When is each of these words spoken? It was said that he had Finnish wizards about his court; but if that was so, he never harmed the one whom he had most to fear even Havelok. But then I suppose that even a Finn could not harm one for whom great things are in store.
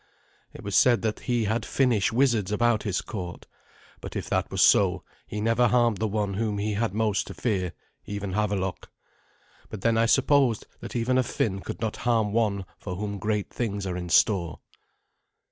It 0.51 0.63
was 0.63 0.75
said 0.75 1.03
that 1.03 1.19
he 1.19 1.43
had 1.43 1.63
Finnish 1.63 2.11
wizards 2.11 2.51
about 2.51 2.81
his 2.81 3.01
court; 3.01 3.45
but 3.99 4.15
if 4.15 4.27
that 4.31 4.49
was 4.49 4.63
so, 4.63 5.03
he 5.27 5.39
never 5.39 5.67
harmed 5.67 5.99
the 5.99 6.07
one 6.07 6.33
whom 6.33 6.57
he 6.57 6.73
had 6.73 6.95
most 6.95 7.27
to 7.27 7.35
fear 7.35 7.73
even 8.07 8.31
Havelok. 8.33 8.89
But 9.69 9.81
then 9.81 9.99
I 9.99 10.07
suppose 10.07 10.63
that 10.79 10.95
even 10.95 11.19
a 11.19 11.23
Finn 11.23 11.59
could 11.59 11.81
not 11.81 11.97
harm 11.97 12.31
one 12.33 12.65
for 12.79 12.95
whom 12.95 13.19
great 13.19 13.51
things 13.51 13.85
are 13.85 13.95
in 13.95 14.09
store. 14.09 14.57